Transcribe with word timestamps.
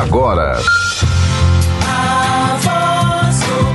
agora. 0.00 0.58
A 1.86 2.56
voz 2.60 3.40
do. 3.40 3.74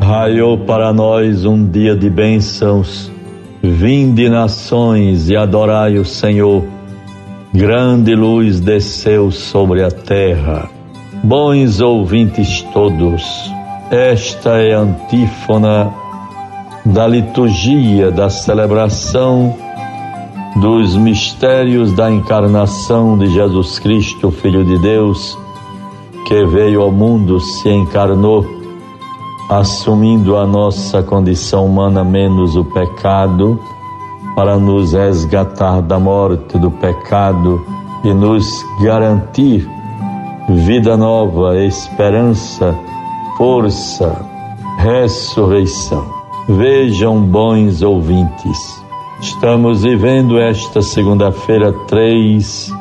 Raiou 0.00 0.58
para 0.58 0.92
nós 0.92 1.44
um 1.44 1.64
dia 1.64 1.96
de 1.96 2.10
bênçãos. 2.10 3.10
Vinde 3.62 4.28
nações 4.28 5.30
e 5.30 5.36
adorai 5.36 5.98
o 5.98 6.04
Senhor 6.04 6.64
grande 7.52 8.14
luz 8.14 8.60
desceu 8.60 9.30
sobre 9.30 9.82
a 9.82 9.90
terra. 9.90 10.70
Bons 11.22 11.80
ouvintes 11.80 12.62
todos, 12.72 13.52
esta 13.90 14.50
é 14.58 14.74
a 14.74 14.80
antífona 14.80 15.92
da 16.84 17.06
liturgia 17.06 18.10
da 18.10 18.30
celebração 18.30 19.54
dos 20.56 20.96
mistérios 20.96 21.92
da 21.92 22.10
encarnação 22.10 23.18
de 23.18 23.26
Jesus 23.26 23.78
Cristo, 23.78 24.30
Filho 24.30 24.64
de 24.64 24.78
Deus, 24.78 25.36
que 26.26 26.44
veio 26.46 26.82
ao 26.82 26.90
mundo, 26.90 27.40
se 27.40 27.68
encarnou, 27.68 28.46
assumindo 29.48 30.36
a 30.36 30.46
nossa 30.46 31.02
condição 31.02 31.66
humana 31.66 32.04
menos 32.04 32.56
o 32.56 32.64
pecado 32.64 33.60
para 34.34 34.58
nos 34.58 34.92
resgatar 34.92 35.82
da 35.82 35.98
morte 35.98 36.58
do 36.58 36.70
pecado 36.70 37.60
e 38.04 38.12
nos 38.12 38.64
garantir 38.82 39.68
vida 40.48 40.96
nova, 40.96 41.56
esperança, 41.58 42.76
força, 43.36 44.24
ressurreição. 44.78 46.04
Vejam, 46.48 47.22
bons 47.22 47.82
ouvintes, 47.82 48.82
estamos 49.20 49.82
vivendo 49.82 50.38
esta 50.38 50.82
segunda-feira, 50.82 51.72
3 51.86 52.72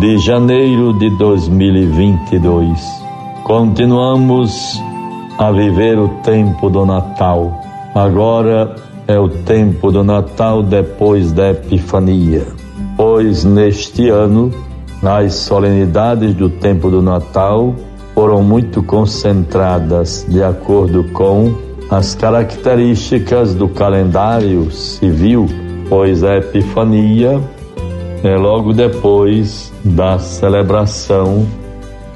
de 0.00 0.18
janeiro 0.18 0.92
de 0.92 1.10
2022. 1.16 2.78
Continuamos 3.42 4.80
a 5.38 5.50
viver 5.50 5.98
o 5.98 6.08
tempo 6.22 6.68
do 6.68 6.84
Natal. 6.84 7.58
Agora 7.94 8.76
é 9.08 9.18
o 9.18 9.26
tempo 9.26 9.90
do 9.90 10.04
Natal 10.04 10.62
depois 10.62 11.32
da 11.32 11.50
Epifania, 11.50 12.46
pois 12.94 13.42
neste 13.42 14.10
ano, 14.10 14.52
as 15.02 15.32
solenidades 15.32 16.34
do 16.34 16.50
tempo 16.50 16.90
do 16.90 17.00
Natal 17.00 17.74
foram 18.14 18.42
muito 18.42 18.82
concentradas 18.82 20.26
de 20.28 20.42
acordo 20.42 21.04
com 21.04 21.54
as 21.90 22.14
características 22.14 23.54
do 23.54 23.66
calendário 23.66 24.70
civil, 24.70 25.48
pois 25.88 26.22
a 26.22 26.36
Epifania 26.36 27.40
é 28.22 28.36
logo 28.36 28.74
depois 28.74 29.72
da 29.82 30.18
celebração 30.18 31.46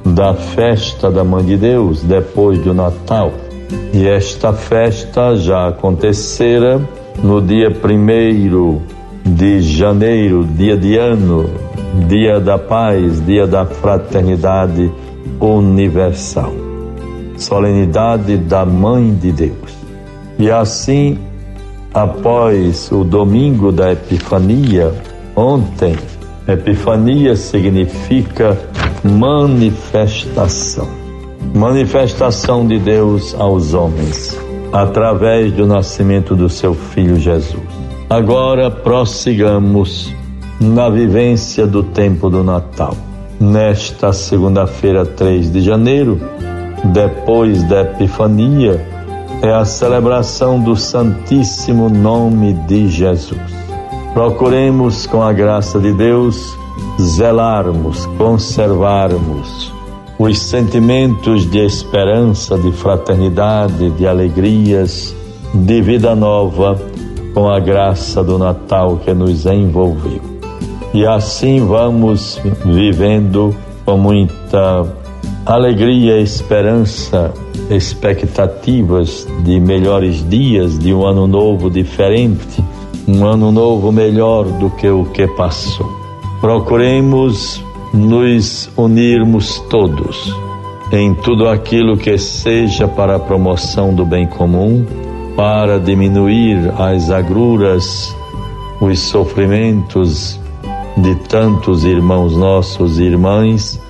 da 0.04 0.34
festa 0.34 1.10
da 1.10 1.24
Mãe 1.24 1.44
de 1.44 1.56
Deus, 1.56 2.02
depois 2.02 2.58
do 2.58 2.74
Natal. 2.74 3.32
E 3.92 4.06
esta 4.06 4.52
festa 4.52 5.36
já 5.36 5.68
acontecera 5.68 6.80
no 7.22 7.40
dia 7.40 7.70
primeiro 7.70 8.82
de 9.24 9.60
janeiro, 9.60 10.44
dia 10.44 10.76
de 10.76 10.96
ano, 10.96 11.48
dia 12.08 12.40
da 12.40 12.58
paz, 12.58 13.24
dia 13.24 13.46
da 13.46 13.64
fraternidade 13.64 14.90
universal, 15.40 16.52
solenidade 17.36 18.36
da 18.36 18.64
Mãe 18.64 19.14
de 19.14 19.30
Deus. 19.30 19.76
E 20.38 20.50
assim, 20.50 21.18
após 21.92 22.90
o 22.90 23.04
domingo 23.04 23.70
da 23.70 23.92
Epifania, 23.92 24.92
ontem, 25.36 25.94
Epifania 26.48 27.36
significa 27.36 28.58
manifestação 29.04 31.01
manifestação 31.54 32.66
de 32.66 32.78
Deus 32.78 33.34
aos 33.38 33.74
homens, 33.74 34.38
através 34.72 35.52
do 35.52 35.66
nascimento 35.66 36.34
do 36.34 36.48
seu 36.48 36.74
Filho 36.74 37.16
Jesus. 37.18 37.62
Agora 38.08 38.70
prossigamos 38.70 40.12
na 40.60 40.88
vivência 40.88 41.66
do 41.66 41.82
tempo 41.82 42.30
do 42.30 42.42
Natal. 42.42 42.96
Nesta 43.40 44.12
segunda-feira, 44.12 45.04
3 45.04 45.52
de 45.52 45.60
janeiro, 45.60 46.20
depois 46.84 47.62
da 47.64 47.82
Epifania, 47.82 48.86
é 49.42 49.52
a 49.52 49.64
celebração 49.64 50.60
do 50.60 50.76
Santíssimo 50.76 51.88
Nome 51.88 52.54
de 52.66 52.88
Jesus. 52.88 53.40
Procuremos, 54.14 55.06
com 55.06 55.22
a 55.22 55.32
graça 55.32 55.80
de 55.80 55.92
Deus, 55.92 56.56
zelarmos, 57.00 58.06
conservarmos 58.18 59.72
os 60.22 60.38
sentimentos 60.38 61.50
de 61.50 61.58
esperança, 61.58 62.56
de 62.56 62.70
fraternidade, 62.70 63.90
de 63.90 64.06
alegrias, 64.06 65.12
de 65.52 65.82
vida 65.82 66.14
nova, 66.14 66.80
com 67.34 67.48
a 67.48 67.58
graça 67.58 68.22
do 68.22 68.38
Natal 68.38 69.00
que 69.04 69.12
nos 69.12 69.46
envolveu. 69.46 70.20
E 70.94 71.04
assim 71.04 71.66
vamos 71.66 72.40
vivendo 72.64 73.52
com 73.84 73.96
muita 73.96 74.86
alegria, 75.44 76.20
esperança, 76.20 77.34
expectativas 77.68 79.26
de 79.42 79.58
melhores 79.58 80.24
dias, 80.30 80.78
de 80.78 80.94
um 80.94 81.04
ano 81.04 81.26
novo 81.26 81.68
diferente, 81.68 82.62
um 83.08 83.26
ano 83.26 83.50
novo 83.50 83.90
melhor 83.90 84.44
do 84.44 84.70
que 84.70 84.88
o 84.88 85.04
que 85.06 85.26
passou. 85.26 85.90
Procuremos 86.40 87.60
nos 87.92 88.70
unirmos 88.76 89.58
todos 89.68 90.34
em 90.92 91.14
tudo 91.14 91.48
aquilo 91.48 91.96
que 91.96 92.18
seja 92.18 92.86
para 92.86 93.16
a 93.16 93.18
promoção 93.18 93.94
do 93.94 94.04
bem 94.04 94.26
comum, 94.26 94.84
para 95.34 95.78
diminuir 95.78 96.70
as 96.78 97.10
agruras, 97.10 98.14
os 98.78 99.00
sofrimentos 99.00 100.38
de 100.98 101.14
tantos 101.28 101.84
irmãos 101.84 102.36
nossos 102.36 102.98
e 102.98 103.04
irmãs 103.04 103.80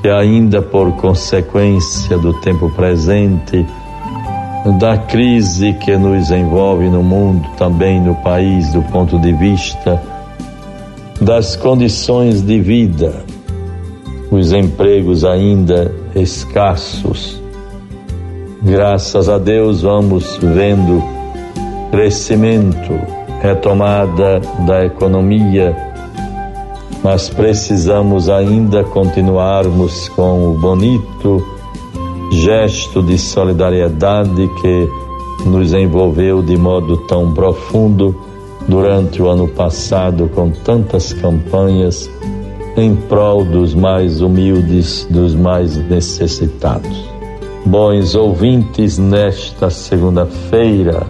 que 0.00 0.08
ainda 0.08 0.62
por 0.62 0.92
consequência 0.92 2.16
do 2.16 2.32
tempo 2.34 2.70
presente, 2.70 3.66
da 4.78 4.96
crise 4.96 5.72
que 5.72 5.96
nos 5.96 6.30
envolve 6.30 6.88
no 6.88 7.02
mundo, 7.02 7.48
também 7.56 8.00
no 8.00 8.14
país, 8.16 8.72
do 8.72 8.82
ponto 8.82 9.18
de 9.18 9.32
vista 9.32 10.00
das 11.20 11.56
condições 11.56 12.42
de 12.42 12.60
vida, 12.60 13.24
os 14.30 14.52
empregos 14.52 15.24
ainda 15.24 15.94
escassos. 16.14 17.40
Graças 18.62 19.28
a 19.28 19.38
Deus 19.38 19.82
vamos 19.82 20.38
vendo 20.42 21.02
crescimento, 21.90 22.92
retomada 23.40 24.40
da 24.66 24.84
economia, 24.84 25.76
mas 27.02 27.28
precisamos 27.28 28.28
ainda 28.28 28.82
continuarmos 28.82 30.08
com 30.10 30.50
o 30.50 30.54
bonito 30.54 31.44
gesto 32.32 33.02
de 33.02 33.16
solidariedade 33.16 34.48
que 34.60 34.88
nos 35.48 35.72
envolveu 35.72 36.42
de 36.42 36.56
modo 36.56 36.96
tão 37.06 37.32
profundo 37.32 38.16
durante 38.66 39.22
o 39.22 39.28
ano 39.28 39.46
passado 39.46 40.28
com 40.34 40.50
tantas 40.50 41.12
campanhas 41.12 42.10
em 42.76 42.94
prol 42.94 43.44
dos 43.44 43.74
mais 43.74 44.20
humildes, 44.20 45.06
dos 45.10 45.34
mais 45.34 45.76
necessitados. 45.88 47.04
Bons 47.64 48.14
ouvintes, 48.14 48.98
nesta 48.98 49.70
segunda-feira, 49.70 51.06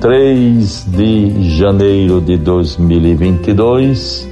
3 0.00 0.84
de 0.88 1.50
janeiro 1.56 2.20
de 2.20 2.36
2022, 2.36 4.28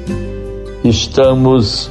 estamos 0.85 1.91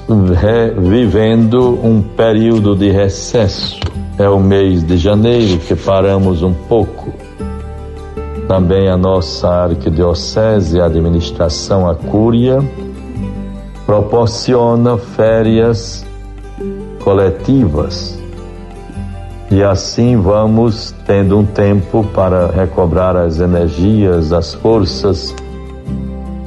vivendo 0.78 1.80
um 1.84 2.02
período 2.02 2.76
de 2.76 2.92
recesso. 2.92 3.80
É 4.20 4.30
o 4.30 4.40
mês 4.40 4.84
de 4.84 4.98
janeiro 4.98 5.58
que 5.60 5.76
paramos 5.76 6.44
um 6.44 6.54
pouco. 6.54 7.12
Também 8.48 8.90
a 8.90 8.98
nossa 8.98 9.48
arquidiocese, 9.50 10.80
a 10.80 10.86
administração, 10.86 11.90
a 11.90 11.96
cúria, 11.96 12.60
proporciona 13.94 14.98
férias 14.98 16.04
coletivas. 17.04 18.20
E 19.52 19.62
assim 19.62 20.18
vamos 20.18 20.96
tendo 21.06 21.38
um 21.38 21.46
tempo 21.46 22.04
para 22.06 22.48
recobrar 22.48 23.16
as 23.16 23.40
energias, 23.40 24.34
as 24.34 24.56
forças 24.56 25.36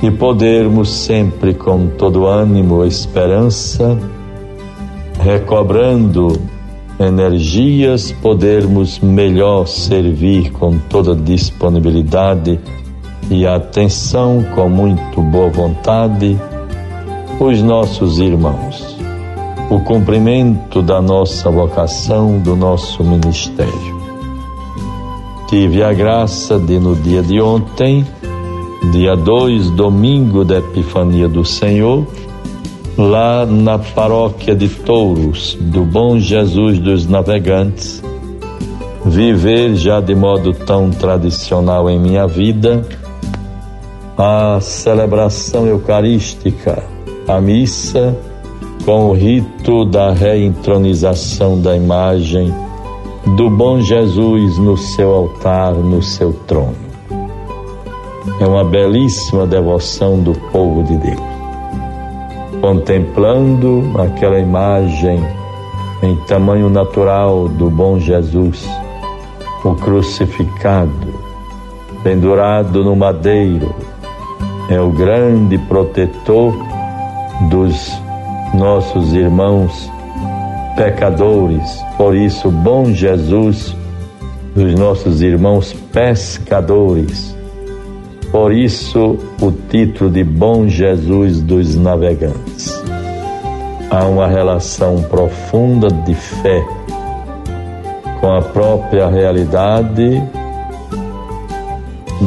e 0.03 0.11
podermos 0.11 0.91
sempre 0.91 1.55
com 1.55 1.87
todo 1.87 2.27
ânimo, 2.27 2.85
esperança, 2.85 3.97
recobrando 5.21 6.33
energias, 6.99 8.11
podermos 8.11 8.99
melhor 8.99 9.69
servir 9.69 10.51
com 10.51 10.79
toda 10.91 11.15
disponibilidade 11.15 12.59
e 13.31 13.47
atenção, 13.47 14.45
com 14.53 14.69
muito 14.69 15.23
boa 15.23 15.49
vontade, 15.49 16.37
os 17.39 17.63
nossos 17.63 18.19
irmãos. 18.19 18.97
O 19.69 19.81
cumprimento 19.81 20.81
da 20.81 21.03
nossa 21.03 21.51
vocação, 21.51 22.39
do 22.39 22.57
nosso 22.57 23.05
ministério. 23.05 23.97
Tive 25.49 25.83
a 25.83 25.93
graça 25.93 26.59
de, 26.59 26.79
no 26.79 26.95
dia 26.97 27.23
de 27.23 27.41
ontem, 27.41 28.07
dia 28.91 29.17
2, 29.17 29.71
domingo 29.71 30.45
da 30.45 30.59
Epifania 30.59 31.29
do 31.29 31.45
Senhor, 31.45 32.07
lá 32.97 33.45
na 33.45 33.79
paróquia 33.79 34.55
de 34.55 34.69
Touros 34.69 35.57
do 35.61 35.85
Bom 35.85 36.19
Jesus 36.19 36.79
dos 36.79 37.07
Navegantes, 37.07 38.03
viver 39.05 39.75
já 39.75 40.01
de 40.01 40.15
modo 40.15 40.53
tão 40.53 40.91
tradicional 40.91 41.91
em 41.91 41.99
minha 41.99 42.27
vida 42.27 42.87
a 44.17 44.59
celebração 44.61 45.67
eucarística, 45.67 46.96
a 47.29 47.41
missa 47.41 48.17
com 48.85 49.11
o 49.11 49.13
rito 49.13 49.85
da 49.85 50.13
reentronização 50.13 51.61
da 51.61 51.77
imagem 51.77 52.55
do 53.37 53.51
bom 53.51 53.81
Jesus 53.81 54.57
no 54.59 54.77
seu 54.77 55.13
altar, 55.13 55.75
no 55.75 56.01
seu 56.01 56.33
trono. 56.47 56.77
É 58.41 58.47
uma 58.47 58.65
belíssima 58.65 59.45
devoção 59.45 60.21
do 60.21 60.33
povo 60.53 60.85
de 60.85 60.97
Deus. 60.99 61.21
Contemplando 62.61 63.83
aquela 64.01 64.39
imagem 64.39 65.21
em 66.03 66.15
tamanho 66.29 66.71
natural 66.71 67.49
do 67.49 67.69
bom 67.69 67.99
Jesus, 67.99 68.69
o 69.65 69.75
crucificado, 69.75 71.13
pendurado 72.05 72.85
no 72.85 72.95
madeiro, 72.95 73.75
é 74.69 74.81
o 74.81 74.91
grande 74.91 75.59
protetor 75.59 76.55
dos 77.43 77.93
nossos 78.55 79.13
irmãos 79.13 79.91
pecadores. 80.77 81.85
Por 81.97 82.15
isso, 82.15 82.51
bom 82.51 82.93
Jesus, 82.93 83.75
dos 84.55 84.75
nossos 84.75 85.23
irmãos 85.23 85.73
pescadores. 85.93 87.37
Por 88.31 88.53
isso, 88.53 89.19
o 89.41 89.53
título 89.71 90.11
de 90.11 90.25
Bom 90.25 90.67
Jesus 90.69 91.41
dos 91.41 91.77
Navegantes. 91.77 92.83
Há 93.91 94.05
uma 94.05 94.27
relação 94.27 95.03
profunda 95.05 95.89
de 95.89 96.15
fé 96.15 96.63
com 98.21 98.33
a 98.33 98.43
própria 98.43 99.09
realidade 99.09 100.23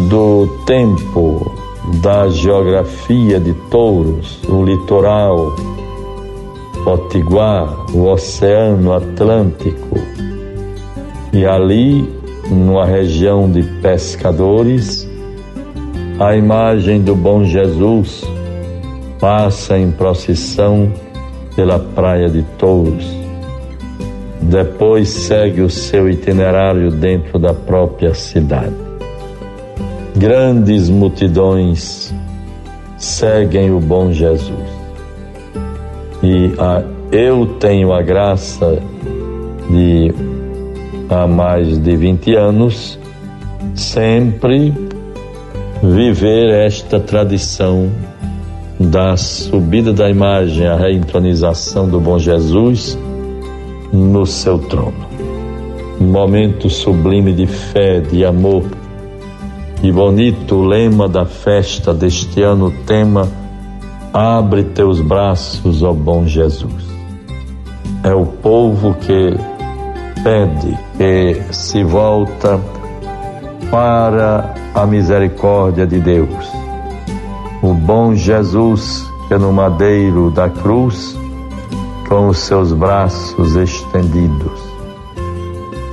do 0.09 0.47
tempo, 0.65 1.58
da 2.01 2.29
geografia 2.29 3.39
de 3.39 3.53
Touros, 3.69 4.39
o 4.47 4.63
litoral, 4.63 5.53
Potiguar, 6.83 7.93
o 7.93 8.07
Oceano 8.07 8.93
Atlântico. 8.93 9.99
E 11.33 11.45
ali, 11.45 12.07
numa 12.49 12.85
região 12.85 13.51
de 13.51 13.63
pescadores, 13.81 15.09
a 16.19 16.35
imagem 16.35 17.01
do 17.01 17.15
bom 17.15 17.43
Jesus 17.43 18.23
passa 19.19 19.77
em 19.77 19.91
procissão 19.91 20.91
pela 21.55 21.79
praia 21.79 22.29
de 22.29 22.43
Touros. 22.57 23.05
Depois 24.41 25.09
segue 25.09 25.61
o 25.61 25.69
seu 25.69 26.09
itinerário 26.09 26.91
dentro 26.91 27.37
da 27.37 27.53
própria 27.53 28.13
cidade. 28.13 28.88
Grandes 30.19 30.89
multidões 30.89 32.13
seguem 32.97 33.71
o 33.71 33.79
bom 33.79 34.11
Jesus 34.11 34.79
e 36.21 36.53
a, 36.59 36.83
eu 37.09 37.45
tenho 37.59 37.93
a 37.93 38.01
graça 38.01 38.79
de, 39.69 40.13
há 41.09 41.25
mais 41.25 41.77
de 41.77 41.95
20 41.95 42.35
anos, 42.35 42.99
sempre 43.73 44.73
viver 45.81 46.49
esta 46.65 46.99
tradição 46.99 47.89
da 48.77 49.15
subida 49.15 49.93
da 49.93 50.09
imagem, 50.09 50.67
a 50.67 50.75
reentronização 50.75 51.87
do 51.87 51.99
bom 52.01 52.19
Jesus 52.19 52.99
no 53.93 54.25
seu 54.25 54.59
trono. 54.59 55.07
Um 56.01 56.07
momento 56.07 56.69
sublime 56.69 57.33
de 57.33 57.47
fé, 57.47 58.01
de 58.01 58.25
amor. 58.25 58.65
E 59.81 59.93
bonito 59.93 60.61
lema 60.61 61.07
da 61.07 61.25
festa 61.25 61.93
deste 61.93 62.41
ano, 62.41 62.69
tema 62.85 63.27
Abre 64.11 64.63
teus 64.63 64.99
braços, 64.99 65.83
ó 65.83 65.93
bom 65.93 66.25
Jesus. 66.25 66.89
É 68.03 68.13
o 68.13 68.25
povo 68.25 68.93
que 68.95 69.37
pede, 70.21 70.77
que 70.97 71.53
se 71.53 71.81
volta 71.83 72.59
para 73.71 74.53
a 74.75 74.85
misericórdia 74.85 75.87
de 75.87 75.99
Deus. 75.99 76.51
O 77.61 77.73
bom 77.73 78.13
Jesus 78.15 79.07
que 79.29 79.37
no 79.37 79.53
madeiro 79.53 80.29
da 80.31 80.49
cruz, 80.49 81.17
com 82.09 82.27
os 82.27 82.39
seus 82.39 82.73
braços 82.73 83.55
estendidos, 83.55 84.59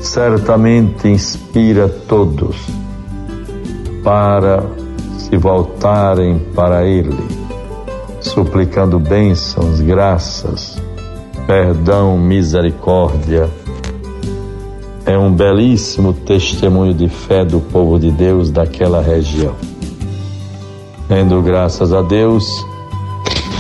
certamente 0.01 1.07
inspira 1.07 1.87
todos 1.87 2.86
para 4.07 4.63
se 5.19 5.37
voltarem 5.37 6.39
para 6.55 6.87
Ele 6.87 7.27
suplicando 8.21 9.01
bênçãos, 9.01 9.81
graças, 9.81 10.81
perdão, 11.45 12.17
misericórdia. 12.17 13.51
É 15.05 15.19
um 15.19 15.33
belíssimo 15.33 16.13
testemunho 16.13 16.95
de 16.95 17.09
fé 17.09 17.45
do 17.45 17.59
povo 17.59 17.99
de 17.99 18.13
Deus 18.13 18.49
daquela 18.49 19.03
região. 19.03 19.55
Rendo 21.09 21.43
graças 21.43 21.93
a 21.93 22.01
Deus 22.01 22.45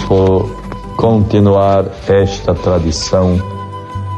por 0.06 0.48
continuar 0.96 1.86
esta 2.06 2.54
tradição 2.54 3.36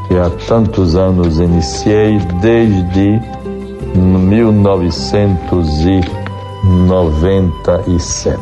que 0.07 0.15
há 0.15 0.29
tantos 0.47 0.95
anos 0.95 1.39
iniciei, 1.39 2.19
desde 2.39 3.19
1997, 6.69 8.39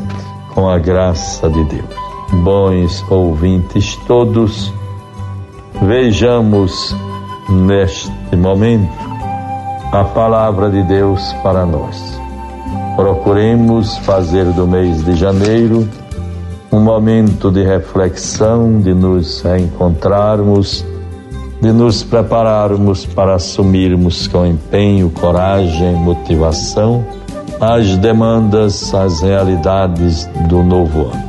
com 0.53 0.69
a 0.69 0.77
graça 0.77 1.49
de 1.49 1.63
Deus 1.63 2.07
bons 2.31 3.03
ouvintes 3.09 3.95
todos, 4.07 4.73
vejamos 5.81 6.95
neste 7.49 8.35
momento 8.35 8.91
a 9.91 10.03
palavra 10.03 10.69
de 10.69 10.83
Deus 10.83 11.33
para 11.41 11.65
nós. 11.65 12.19
Procuremos 12.95 13.97
fazer 13.99 14.45
do 14.45 14.67
mês 14.67 15.03
de 15.05 15.15
janeiro 15.15 15.87
um 16.71 16.79
momento 16.79 17.49
de 17.51 17.63
reflexão, 17.63 18.79
de 18.81 18.93
nos 18.93 19.41
reencontrarmos, 19.41 20.85
de 21.61 21.71
nos 21.71 22.03
prepararmos 22.03 23.05
para 23.05 23.35
assumirmos 23.35 24.27
com 24.27 24.45
empenho, 24.45 25.09
coragem, 25.09 25.93
motivação 25.95 27.05
as 27.59 27.97
demandas, 27.97 28.93
as 28.93 29.21
realidades 29.21 30.25
do 30.47 30.63
novo 30.63 31.07
ano 31.07 31.27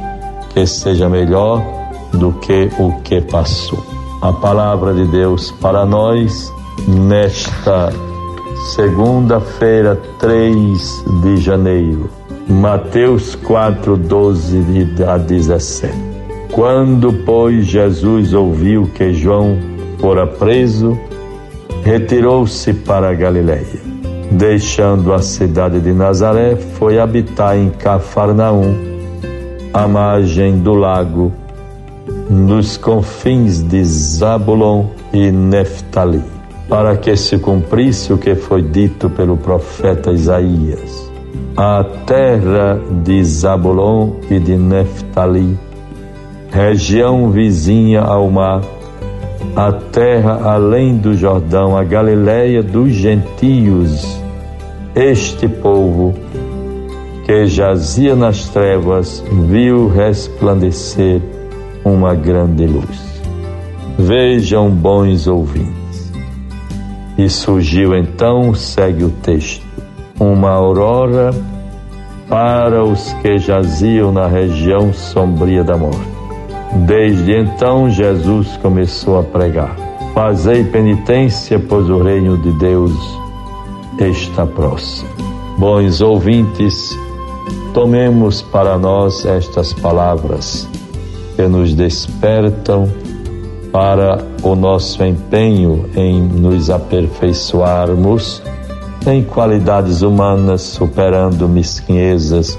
que 0.58 0.66
seja 0.66 1.08
melhor 1.08 1.62
do 2.14 2.32
que 2.32 2.68
o 2.78 2.92
que 3.02 3.20
passou. 3.20 3.78
A 4.20 4.32
palavra 4.32 4.92
de 4.92 5.06
Deus 5.06 5.52
para 5.52 5.86
nós 5.86 6.52
nesta 6.88 7.92
segunda-feira, 8.74 9.94
3 10.18 11.04
de 11.22 11.36
janeiro. 11.36 12.10
Mateus 12.48 13.36
4, 13.36 13.96
12 13.96 14.88
a 15.06 15.16
17. 15.16 15.94
Quando, 16.50 17.12
pois, 17.24 17.66
Jesus 17.66 18.32
ouviu 18.34 18.90
que 18.94 19.12
João 19.12 19.56
fora 20.00 20.26
preso, 20.26 20.98
retirou-se 21.84 22.72
para 22.72 23.10
a 23.10 23.14
Galiléia. 23.14 23.87
Deixando 24.30 25.14
a 25.14 25.20
cidade 25.20 25.80
de 25.80 25.92
Nazaré, 25.92 26.54
foi 26.56 26.98
habitar 26.98 27.56
em 27.56 27.70
Cafarnaum 27.70 28.74
à 29.72 29.88
margem 29.88 30.58
do 30.58 30.74
lago, 30.74 31.32
nos 32.28 32.76
confins 32.76 33.62
de 33.62 33.82
Zabulon 33.84 34.86
e 35.12 35.30
Neftali, 35.30 36.22
para 36.68 36.96
que 36.96 37.16
se 37.16 37.38
cumprisse 37.38 38.12
o 38.12 38.18
que 38.18 38.34
foi 38.34 38.62
dito 38.62 39.08
pelo 39.08 39.36
profeta 39.36 40.12
Isaías. 40.12 41.10
A 41.56 41.82
terra 42.06 42.78
de 43.02 43.24
Zabulon 43.24 44.12
e 44.30 44.38
de 44.38 44.56
Neftali, 44.56 45.58
região 46.50 47.30
vizinha 47.30 48.02
ao 48.02 48.30
mar, 48.30 48.60
a 49.56 49.72
terra 49.72 50.40
além 50.44 50.96
do 50.96 51.16
Jordão, 51.16 51.76
a 51.76 51.82
Galileia 51.82 52.62
dos 52.62 52.92
gentios, 52.92 54.17
este 54.94 55.48
povo 55.48 56.14
que 57.24 57.46
jazia 57.46 58.16
nas 58.16 58.48
trevas 58.48 59.22
viu 59.48 59.88
resplandecer 59.88 61.20
uma 61.84 62.14
grande 62.14 62.66
luz. 62.66 63.22
Vejam, 63.98 64.70
bons 64.70 65.26
ouvintes. 65.26 66.12
E 67.18 67.28
surgiu 67.28 67.94
então, 67.94 68.54
segue 68.54 69.04
o 69.04 69.10
texto, 69.10 69.66
uma 70.18 70.50
aurora 70.50 71.30
para 72.28 72.84
os 72.84 73.12
que 73.14 73.38
jaziam 73.38 74.12
na 74.12 74.26
região 74.26 74.92
sombria 74.92 75.64
da 75.64 75.76
morte. 75.76 76.08
Desde 76.86 77.32
então, 77.32 77.90
Jesus 77.90 78.56
começou 78.58 79.18
a 79.18 79.22
pregar: 79.22 79.74
Fazei 80.14 80.64
penitência, 80.64 81.58
pois 81.58 81.88
o 81.90 82.02
reino 82.02 82.38
de 82.38 82.52
Deus 82.52 82.92
está 84.06 84.46
próximo. 84.46 85.08
Bons 85.58 86.00
ouvintes, 86.00 86.96
tomemos 87.74 88.42
para 88.42 88.78
nós 88.78 89.26
estas 89.26 89.72
palavras 89.72 90.68
que 91.34 91.46
nos 91.48 91.74
despertam 91.74 92.88
para 93.72 94.24
o 94.42 94.54
nosso 94.54 95.02
empenho 95.04 95.88
em 95.94 96.22
nos 96.22 96.70
aperfeiçoarmos 96.70 98.42
em 99.06 99.22
qualidades 99.22 100.02
humanas, 100.02 100.62
superando 100.62 101.48
mesquinhezas, 101.48 102.58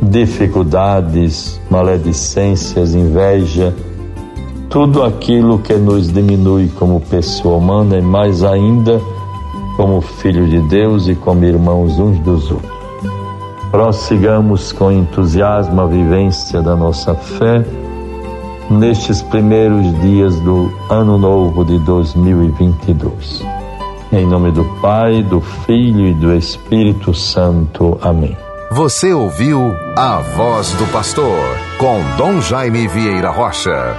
dificuldades, 0.00 1.60
maledicências, 1.70 2.94
inveja, 2.94 3.74
tudo 4.68 5.02
aquilo 5.02 5.58
que 5.58 5.74
nos 5.74 6.12
diminui 6.12 6.68
como 6.68 7.00
pessoa 7.00 7.56
humana 7.56 7.98
e 7.98 8.02
mais 8.02 8.42
ainda 8.42 9.00
como 9.96 10.00
filho 10.00 10.46
de 10.46 10.60
Deus 10.60 11.08
e 11.08 11.14
como 11.14 11.44
irmãos 11.44 11.98
uns 11.98 12.18
dos 12.18 12.50
outros. 12.50 12.76
Prossigamos 13.70 14.72
com 14.72 14.90
entusiasmo 14.92 15.80
a 15.80 15.86
vivência 15.86 16.60
da 16.60 16.76
nossa 16.76 17.14
fé 17.14 17.64
nestes 18.70 19.22
primeiros 19.22 19.98
dias 20.00 20.38
do 20.40 20.70
ano 20.90 21.16
novo 21.16 21.64
de 21.64 21.78
2022. 21.78 23.42
Em 24.12 24.26
nome 24.26 24.50
do 24.50 24.64
Pai, 24.80 25.22
do 25.22 25.40
Filho 25.40 26.06
e 26.06 26.14
do 26.14 26.34
Espírito 26.34 27.14
Santo. 27.14 27.98
Amém. 28.02 28.36
Você 28.72 29.12
ouviu 29.12 29.74
a 29.96 30.18
voz 30.18 30.72
do 30.72 30.86
pastor 30.92 31.40
com 31.78 32.00
Dom 32.16 32.40
Jaime 32.40 32.86
Vieira 32.88 33.30
Rocha. 33.30 33.96